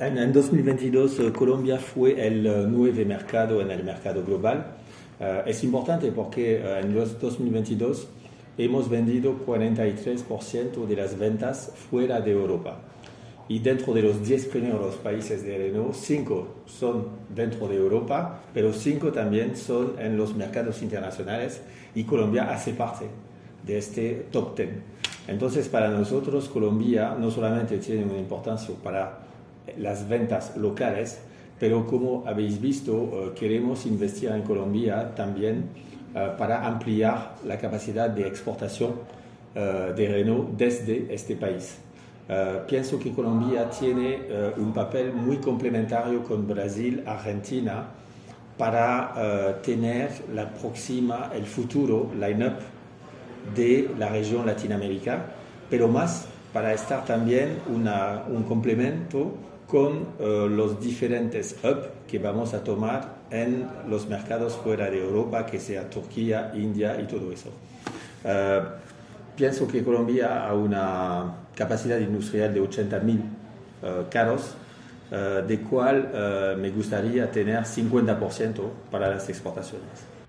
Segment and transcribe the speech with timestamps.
[0.00, 4.64] En, en 2022 eh, Colombia fue el eh, nuevo mercado en el mercado global.
[5.20, 8.08] Eh, es importante porque en los 2022
[8.56, 12.80] hemos vendido 43% de las ventas fuera de Europa.
[13.46, 18.72] Y dentro de los 10 primeros países de Renault, 5 son dentro de Europa, pero
[18.72, 21.60] 5 también son en los mercados internacionales
[21.94, 23.04] y Colombia hace parte
[23.66, 24.68] de este top 10.
[25.28, 29.28] Entonces, para nosotros, Colombia no solamente tiene una importancia para
[29.78, 31.20] las ventas locales,
[31.58, 35.68] pero como habéis visto, eh, queremos investir en Colombia también
[36.14, 38.94] eh, para ampliar la capacidad de exportación
[39.54, 41.78] eh, de Renault desde este país.
[42.68, 44.20] Pienso que Colombia tiene
[44.56, 47.88] un papel muy complementario con Brasil, Argentina,
[48.56, 52.54] para tener la próxima, el futuro line-up
[53.56, 55.24] de la región Latinoamérica,
[55.68, 59.32] pero más para estar también un complemento
[59.66, 65.46] con eh, los diferentes hubs que vamos a tomar en los mercados fuera de Europa,
[65.46, 67.50] que sea Turquía, India y todo eso.
[68.24, 68.60] Eh,
[69.36, 73.20] pienso que Colombia ha una capacidad industrial de 80.000
[73.82, 74.54] eh, carros,
[75.10, 78.60] de cual me gustaría tener 50%
[78.92, 80.19] para las exportaciones.